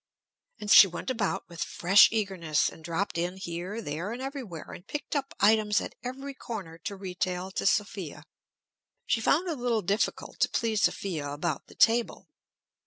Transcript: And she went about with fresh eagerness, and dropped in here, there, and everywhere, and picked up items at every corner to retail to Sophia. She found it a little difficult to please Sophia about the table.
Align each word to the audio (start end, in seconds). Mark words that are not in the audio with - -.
And 0.59 0.71
she 0.71 0.87
went 0.87 1.11
about 1.11 1.47
with 1.47 1.61
fresh 1.63 2.09
eagerness, 2.11 2.69
and 2.69 2.83
dropped 2.83 3.19
in 3.19 3.37
here, 3.37 3.83
there, 3.83 4.11
and 4.11 4.19
everywhere, 4.19 4.71
and 4.71 4.87
picked 4.87 5.15
up 5.15 5.35
items 5.39 5.79
at 5.79 5.93
every 6.03 6.33
corner 6.33 6.79
to 6.79 6.95
retail 6.95 7.51
to 7.51 7.67
Sophia. 7.67 8.23
She 9.05 9.21
found 9.21 9.47
it 9.47 9.55
a 9.55 9.61
little 9.61 9.83
difficult 9.83 10.39
to 10.39 10.49
please 10.49 10.81
Sophia 10.81 11.29
about 11.29 11.67
the 11.67 11.75
table. 11.75 12.27